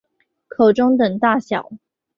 [0.47, 1.69] 口中等大小。